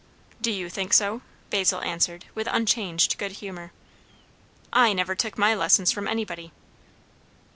[0.41, 1.21] "Do you think so?"
[1.51, 3.71] Basil answered with unchanged good humour.
[4.73, 6.51] "I never took my lessons from anybody."